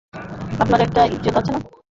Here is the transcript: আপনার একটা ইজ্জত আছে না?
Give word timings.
আপনার 0.59 0.79
একটা 0.81 1.01
ইজ্জত 1.13 1.35
আছে 1.39 1.51
না? 1.53 1.59